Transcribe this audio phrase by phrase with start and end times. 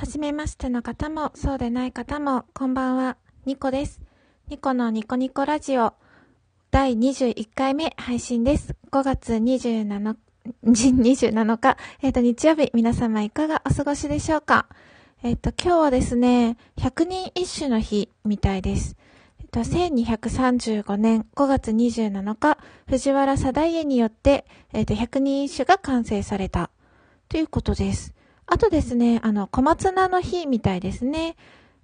[0.00, 4.00] はじめましての方も、そうでない方も、こんばんは、ニコです。
[4.48, 5.92] ニコのニコニコラジオ、
[6.70, 8.74] 第21回目配信です。
[8.92, 10.16] 5月27、
[10.64, 14.68] 27日、えっ、ー、と、日曜日、皆様いかがお過ごしでしょうか？
[15.22, 18.96] えっ、ー、と、今日はですね、百人一首の日みたいです。
[19.38, 22.56] えっ、ー、と、1235年5月27日、
[22.86, 26.70] 藤原定家によって、えっ、と、百人一首が完成された
[27.28, 28.14] ということです。
[28.52, 31.36] あとですね、あの、小松菜の日みたいですね。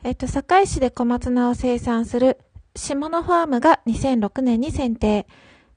[0.02, 2.38] えっと、堺市で小松菜を生産する
[2.74, 5.28] 下野ファームが2006年に選定。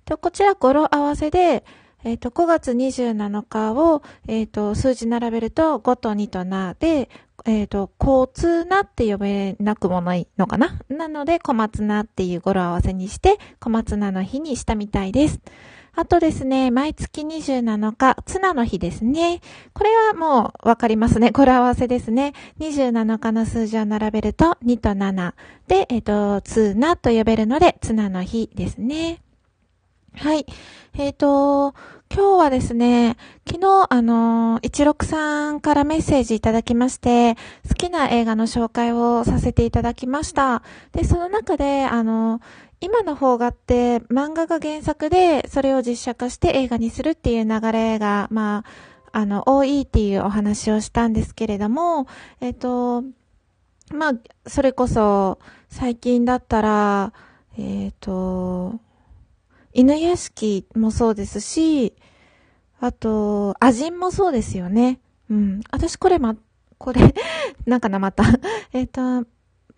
[0.03, 1.63] と、こちら語呂合わせで、
[2.03, 7.09] えっ、と、5月27日を、えっ、と、数字並べると5と2と7で、
[7.45, 10.79] えっ、と、交通なって呼べなくもないのかな？
[10.89, 15.39] なので、小松菜っていう語呂合わせにして、小松菜の日にしたみたいです。
[15.99, 19.41] あとですね、毎月27日、ツナの日ですね。
[19.73, 21.31] これはもうわかりますね。
[21.31, 22.31] 語呂合わせですね。
[22.59, 25.33] 27日の数字を並べると2と7
[25.67, 29.21] で、えっ、と、ツナと呼べるので、ツナの日ですね。
[30.15, 30.45] はい。
[30.97, 31.75] えっ、ー、と、
[32.09, 37.35] 今日はですね、昨日、あの、一六さんからメッセージいただきまして、
[37.67, 40.63] 好きな映画の紹介をさせていただきました。
[40.93, 42.39] で、その中で、あの、
[42.81, 48.63] 今の方画って漫画が原作でそれを実写化して映画にするっていう流れが、ま
[49.11, 52.07] あ、あの、多いっていうお話をしたんですけれども、
[52.39, 53.03] えっ、と、
[53.91, 54.13] まあ、
[54.47, 57.13] それこそ最近だったら、
[57.57, 58.79] えっ、と、
[59.73, 61.93] 犬屋敷もそうですし、
[62.79, 64.99] あと、アジンもそうですよね。
[65.29, 65.61] うん。
[65.71, 66.35] 私これま、
[66.77, 67.13] これ
[67.65, 68.23] なんかな、また
[68.71, 69.25] えっと、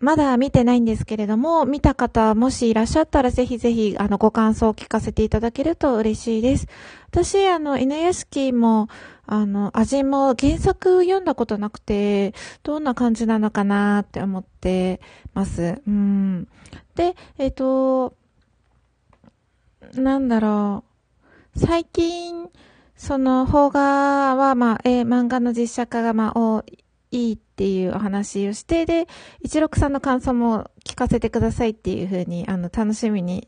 [0.02, 6.66] まだ見てないんですけれども、見た方もしいらっしゃったらぜひぜひ、あの、ご感想を聞かせていただけると嬉しいです。
[7.06, 8.88] 私、あの、犬屋敷も、
[9.26, 15.00] あの、味も原作読んだことなくて、どんな感じなのかなって思って
[15.34, 15.80] ます。
[15.86, 16.48] うん。
[16.96, 18.14] で、えっ、ー、と、
[19.94, 20.82] なんだろ
[21.54, 21.58] う。
[21.60, 22.48] 最近、
[22.96, 29.06] その、邦画は、まあ、えー、漫画の実写化が、まあ、多いいいっていうお話をして、で、
[29.42, 33.46] 一六さんの感想も聞かせてくださいっていうふうに、あの、楽しみに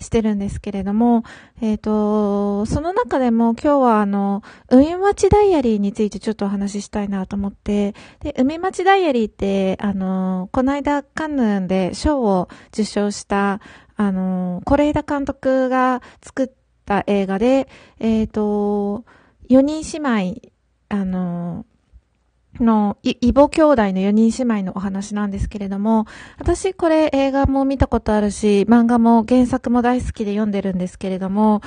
[0.00, 1.22] してるんですけれども、
[1.62, 13.60] えっ、ー、と、その中でも今日はあの、海町ダイアリーについてちょっとお話ししたいなと思って、で、海町ダイアリーって、あの、この間カンヌンで賞を受賞した、
[13.96, 16.50] あの、是枝監督が作っ
[16.84, 17.68] た映画で、
[18.00, 19.04] えっ、ー、と、
[19.48, 20.54] 4人姉妹、
[20.88, 21.64] あの、
[22.60, 26.06] の、い異母兄弟の4人姉妹のお話なんですけれども、
[26.38, 31.62] 私これ映画も見たことあるし、漫画も原作も大好きで読んでるんですけれども、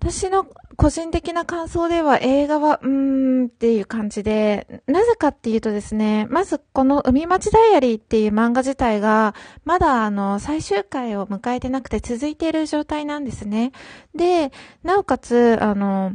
[0.00, 0.46] 私の
[0.76, 9.34] 個人的な感想では映画は、うーんっていう感じで、なぜかっていうとですね、まずこの海町ダイアリーっていう漫画自体が、
[9.64, 13.72] まだあの、最終回を迎えてなくて続いている状態なんですね。
[14.14, 14.52] で、
[14.82, 16.12] なおかつ、あの、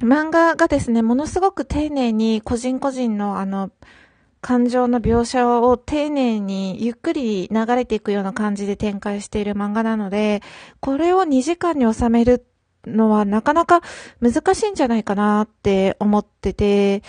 [0.00, 3.70] 漫画がですね、ものすごく丁寧に個人個人のあの、
[4.42, 10.42] 感情の描写を丁寧にゆっくり流れていくような感じで展開している漫画なので、
[10.80, 12.46] これを2時間に収める
[12.86, 13.80] のはなかなか
[14.20, 17.02] 難しいんじゃないかなって思ってて、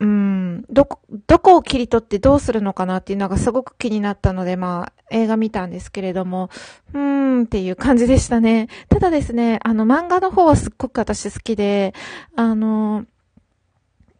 [0.00, 6.48] うん、どこ、どこを切り取ってどうするのかなっていうのがすごく気になったので、まあ、映画見たんですけれども、
[6.94, 7.00] うー
[7.42, 8.68] んっていう感じでしたね。
[8.88, 11.92] ただですね、あの、漫画の方はすっごく私好きで、
[12.34, 13.04] あの、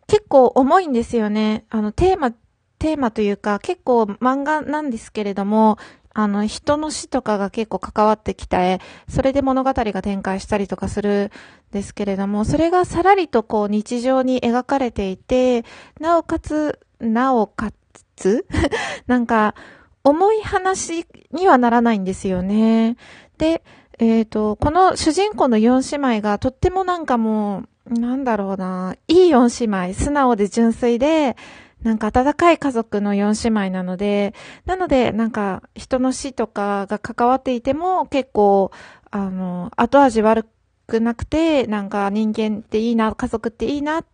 [0.07, 1.65] 結構重いんですよね。
[1.71, 2.33] あの、テーマ、
[2.79, 5.79] テーマというか、結構漫画なんですけれども、
[6.13, 11.31] あの、人の死とかが結構関わってきた絵、それで物語が展開したりとかする
[11.71, 15.65] んですけれども、それがさらりとこう日常に描かれていて、
[16.01, 17.73] なおかつ、なおか
[18.17, 18.47] つ
[19.07, 19.55] なんか、
[20.03, 22.97] 重い話にはならないんですよね。
[23.39, 23.63] で、
[23.99, 31.37] えっ、ー、と、この主人公の四姉妹がとってもなんかもう、なんだろうな、いい四姉妹、素直で純粋で、
[31.83, 34.35] なんか温かい家族の四姉妹なので、
[34.67, 38.71] なので、なんか人の死とかが関わっていても結構、
[39.11, 40.47] あの、後味悪
[40.87, 44.05] くなくて、なんか人間っていいな、家族っていいな、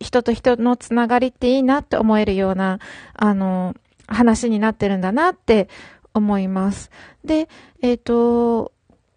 [0.00, 2.80] 人と人のつながりっていいなって思えるような、
[3.14, 3.74] あの、
[4.08, 5.68] 話になってるんだなって
[6.12, 6.90] 思います。
[7.24, 7.48] で、
[7.82, 8.72] えっ、ー、と、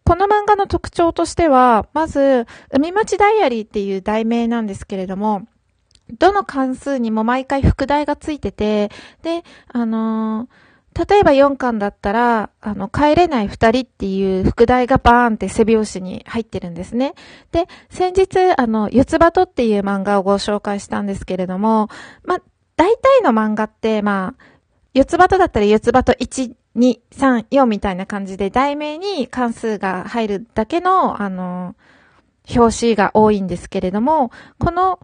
[0.08, 5.48] この漫画の特徴としては、まず、海町ダイアリーっていう題名なんですけれども、
[6.12, 8.90] どの関数にも毎回副題がついてて、
[9.24, 17.16] で、あのー、例えば4巻だったら、あの、帰れない二人っていう副題がバーンって背拍子に入ってるんですね。
[17.52, 21.90] で、先日、あの、四つ葉とっていう漫画をご紹介したんですけれども、
[22.24, 22.40] ま、
[22.78, 24.44] 大体の漫画って、まあ、
[24.94, 31.76] 四つ葉とだったら四つ葉と1、2、3、4みたいな感じで、題名に関数が入るだけの、あの、
[32.56, 35.00] 表紙が多いんですけれども、この、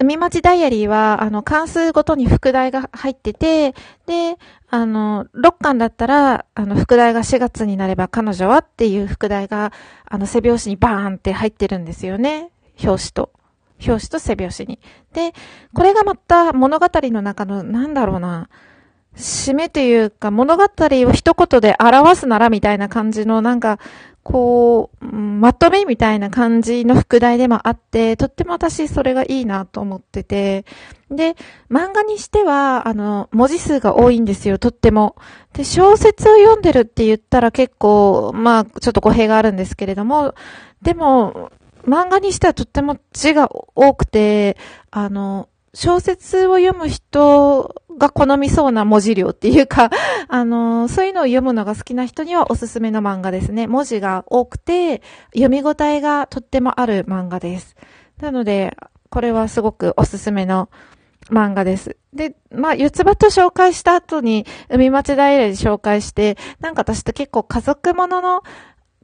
[0.00, 3.74] 海町ダイアリーは、あの、関数ごとに副題が入ってて、
[4.06, 4.36] で、
[4.70, 9.72] あの、6巻だったら、あの、副題が4月になれば彼女はっていう副題が、
[10.06, 12.52] あの、背表紙にバーンって入ってるんですよね。
[12.80, 13.32] 表紙と。
[13.80, 14.78] 表紙と背表紙に。
[15.12, 15.34] で、
[15.74, 18.48] これがまた物語の中の、なんだろうな、
[19.16, 23.80] 締めというか、物語を一言で表すならみたいな感じの、なんか、
[24.30, 30.66] こう、まとめみたいな感じの副題でもあって、とっても私それがいいなと思ってて、
[31.10, 31.34] で、
[31.70, 35.16] 漫画にしては、あの、文字数が多いんですよ、とっても。
[35.54, 40.34] で、小説を読んでるって言ったら結構、まあ、ちょっと語弊があるんですけれども、
[40.82, 41.50] でも、
[41.86, 44.58] 漫画にしてはとっても字が多くて、
[44.90, 49.90] あの、小説を読む人が好みそうな文字量っていうか、
[50.28, 53.66] あの、そういうのを読むのが好きな人にはおすすめの漫画ですね。
[53.66, 55.02] 文字が多くて、
[55.34, 57.76] 読み応えがとってもある漫画です。
[58.20, 58.76] なので、
[59.10, 60.68] これはすごくおすすめの
[61.30, 61.96] 漫画です。
[62.12, 68.42] で、まあ、四つ葉と紹介した後に、海町平で紹介して、なんか私と結構家族ものの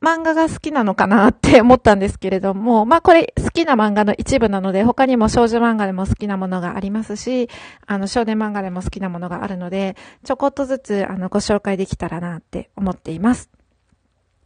[0.05, 7.49] 漫画が好きなのかなって思ったんですけれども、 まあこれ好きな漫画の一部なので、他にも少女漫画でも好きなものがありますし、
[7.87, 13.51] あの少年漫画でも好きなものがあるので、ちょこっとずつあのご紹介できたらなって思っています。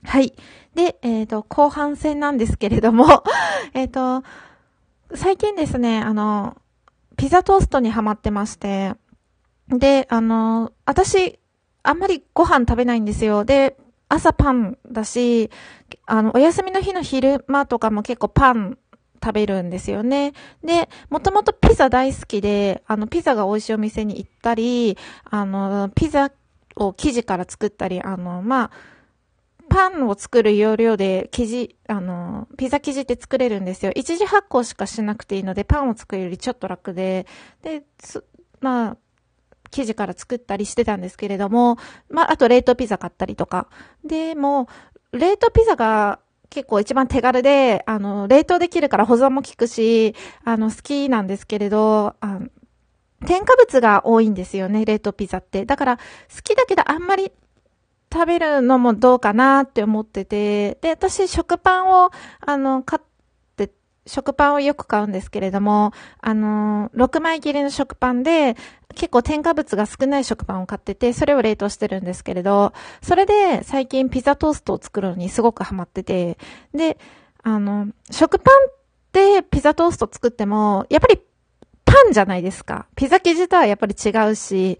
[0.05, 0.33] はい。
[0.77, 3.25] で、えっ、ー、と、後半戦なんですけれども
[3.75, 4.23] えっと、
[5.15, 6.57] 最近ですね、あの、
[7.17, 8.95] ピザトーストにハマってまして、
[9.69, 11.41] で、あの、私、
[11.83, 13.45] あんまりご飯食べないんですよ。
[13.45, 13.77] で、
[14.09, 15.51] 朝パンだし、
[16.07, 18.79] あの、お休みの日の昼間とかも結構パン
[19.23, 20.33] 食べるんですよね。
[20.65, 26.31] で、もともとピザ大好きで、あの、ピザが美味しいお店に行ったり、あの、ピザ
[26.77, 28.71] を生地から作ったり、あの、まあ、
[29.69, 33.93] パンを作る要領で生地、あの、ピザ生地って作れるんですよ。
[33.95, 37.27] 一時発酵しかしなくていいので、パンを作るよりちょっと楽で、
[37.63, 37.83] で、
[38.61, 38.97] まあ、
[39.71, 41.77] 生地から作ったりしてたんですけれども、
[42.11, 43.69] まあ、あと冷凍ピザ買ったりとか。
[44.05, 44.69] でも、
[45.13, 46.21] 冷凍ピザが
[46.51, 52.41] 結構一番手軽で、あの、冷凍できるから保存も効くし、あの、好きなんですけれど、あ
[53.27, 55.65] 添加物が多いんですよね、冷凍ピザって。
[55.65, 56.03] だから、好
[56.43, 57.33] きだけどあんまり
[58.13, 62.11] 食べるのもどうかなって思ってて、で、私、食パンを、
[62.41, 63.03] あの、買っ
[64.09, 68.57] 食パンをよく買うんですけれども、あのー、6枚切りの食パンで、
[68.95, 72.73] 結構添加物が少ない食パンを買ってて、それを冷凍してるんですけれど、
[73.03, 76.39] それで最近ピザトーストを作るのにすごくハマってて、
[76.75, 76.99] で、
[77.43, 78.75] あの、食パンっ
[79.13, 81.21] てピザトースト作っても、やっぱり
[81.85, 82.87] パンじゃないですか。
[82.97, 84.79] ピザ生地とはやっぱり違うし、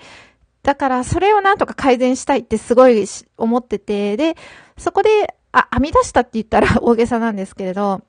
[0.63, 4.37] だからそれをなんとか改善したいってすごい思ってて、で、
[4.77, 8.03] そこで、あ、編み出したって言ったら大げさなんですけれど、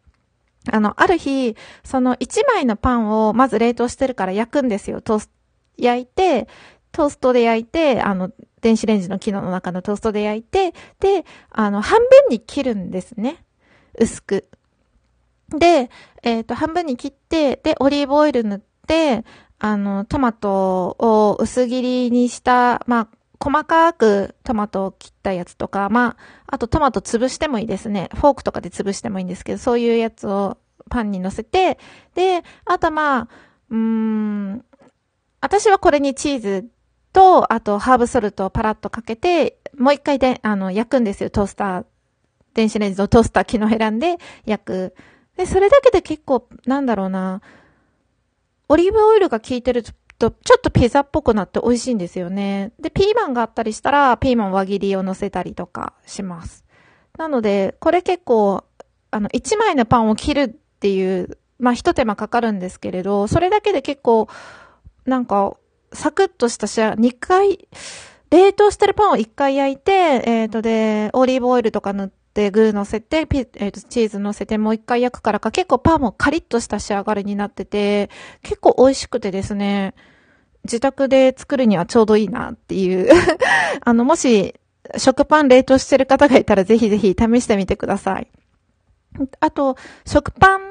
[0.72, 5.02] あの、ある日、その1枚のパンをまず冷凍してるから焼くんですよ。
[5.02, 5.30] トース、
[5.78, 6.48] 焼いて、
[6.92, 13.44] トーストで焼いて、あの、電子レンジの機能の中のトーストで焼いて、で、あの、半分に切るんですね。
[13.98, 14.50] 薄く。
[15.50, 15.90] で、
[16.24, 19.24] えっ、ー、と、半分に切って、で、オリーブオイル塗って、
[19.60, 23.08] あの、トマトを薄切りにした、まあ、
[23.40, 28.10] 細かくトマトを切ったやつとか、まあ、あとトマト潰してもいいですね。
[28.14, 30.58] フォークとかで潰してもいいんですけど、そういうやつを
[30.90, 31.80] パンに乗せて、
[32.16, 33.28] で、あとまあ、
[33.70, 34.66] うーん、
[35.42, 36.70] 私はこれにチーズ
[37.14, 41.30] と、あとハーブソルトをパラッとかけて、もう一回で、あの、焼くんですよ。
[41.30, 41.86] トースター、
[42.54, 44.96] 電子レンジのトースター機能選んで焼く。
[45.38, 47.42] で、それだけで結構、なんだろうな、
[48.68, 49.84] オリーブオイルが効いてる
[50.20, 52.72] と、ちょっとピザっぽくなって美味しいんですよね。
[52.80, 56.66] で、ピーマンがあったりしたら、ピーマン輪切りを乗せたりとかします。
[57.18, 58.64] なので、これ結構、
[59.12, 64.28] あの、1枚のパンを切るっていう、まあ、一手間かかるんですけれど、それだけで結構、
[65.06, 65.56] なんか、
[65.94, 67.68] サクッとしたシェア、2回、
[68.30, 69.92] 冷凍してるパンを1回焼いて、
[70.26, 78.10] えっ、ー、とで、オリーブオイルとか塗ってて、具乗せて、ピえ、ー、チーズ乗せてもう1回焼くからか、結構パンもカリッとした仕上がりになってて、
[78.44, 79.94] 結構美味しくてですね、
[80.64, 83.10] 自宅で作るにはちょうどいいなっていう
[83.84, 84.56] あの、もし、
[84.98, 88.30] 食パン冷凍してる方がいたらぜひぜひ試してみてください。
[89.40, 90.62] あと、食パン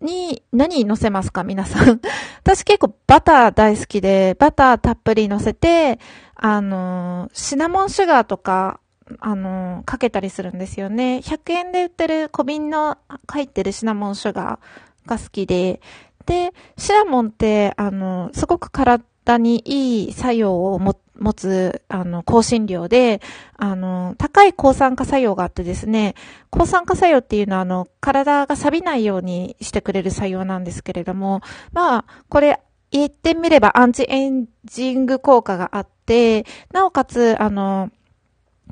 [0.00, 2.00] に何乗せますか皆さん。
[2.44, 5.98] 私結構バター大好きで、バターたっぷり乗せて、
[6.34, 8.80] あの、シナモンシュガーとか、
[9.20, 11.20] あの、かけたりするんですよね。
[11.24, 15.80] 100円で売ってる小瓶の入ってるシナモンシュガーが好きで、
[16.26, 19.02] で、シナモンって、あの、すごく体
[19.38, 20.94] にいい作用を持
[21.34, 23.22] つ、あの、香辛料で、
[23.56, 26.14] あの、高い抗酸化作用があってですね、
[26.50, 31.40] 抗酸化作用っていうのは、あの、体が錆びないようにしてくれる作用なんですけれども、
[31.72, 32.60] まあ、これ、
[32.90, 37.90] 言ってみればアンチエンジング効果があって、なおかつ、あの、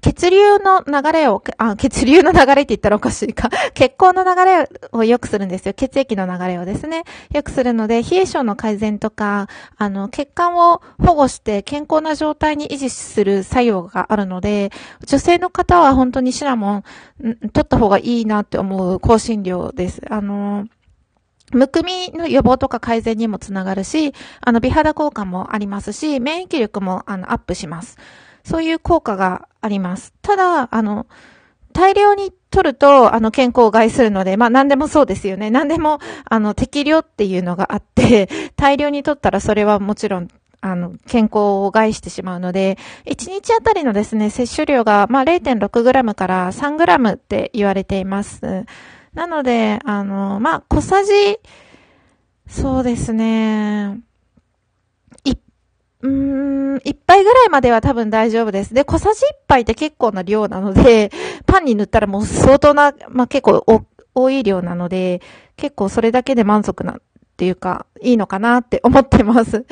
[0.01, 3.51] 血流の流れを、あ、血流の流れって言ったらおかしいか。
[3.75, 5.75] 血行の流れを良くするんですよ。
[5.75, 7.05] 血液の流れをですね。
[7.33, 14.71] 良くするので、冷え症の改善とか、あの、血管を保護して健康な状態に維持する作用があるので、
[15.07, 16.85] 女性の方は本当にシナモン、
[17.53, 20.03] 取った方がいいなって思う香辛料です。
[20.11, 20.67] あの、
[21.53, 27.97] むくみの予防とか改善にもつながるし、あの、美肌効果もありますし、免疫力も、あの、アップします。
[28.47, 30.15] そういう効果があります。
[30.23, 31.07] ただ、あの、
[31.73, 35.51] 大量に取ると、あの、健康を害するので、まあ、何でもそうですよね。
[35.51, 40.29] 何でも、あの、適量っていうのがあって、 大量に取ったらそれはもちろん、
[40.61, 48.65] あの、健康を害してしまうので、1日あたりのですね、摂取量が、まあ、0.6g から 3g って言われています。
[49.13, 51.41] なので、あの、まあ、小さじ、
[52.47, 53.99] そうですね、
[55.25, 55.33] い
[56.03, 58.73] うーん、一杯ぐらいまでは多分大丈夫です。
[58.73, 61.11] で、小さじ一杯って結構な量なので、
[61.45, 63.65] パンに塗ったらもう相当な、まあ、結構
[64.15, 65.21] 多い量なので、
[65.57, 66.97] 結構それだけで満足な、っ
[67.37, 69.67] ていうか、いいのかなって思ってます。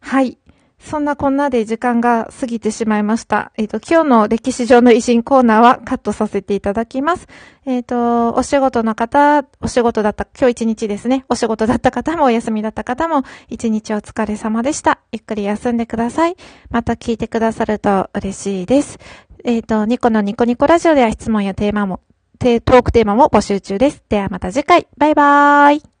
[0.00, 0.36] はい。
[0.80, 3.52] そんなこんなで時間が過ぎてしまいました。
[3.56, 7.26] えっ、ー、と、今日の歴史上の偉人コーナーはカットさせていただきます。
[7.66, 11.24] えっ、ー、と、お仕事の方、お仕事だった、今日一日ですね。
[11.28, 15.00] お仕事だった方もお休みだった方も、一日お疲れ様でした。
[15.12, 16.36] ゆっくり休んでください。
[16.70, 18.98] また聞いてくださると嬉しいです。
[19.44, 22.00] えっ、ー、と、ニコのニコニコラジオでは質問やテーマも、
[22.38, 24.02] トークテーマも募集中です。
[24.08, 24.86] ではまた次回。
[24.96, 25.97] バイバーイ。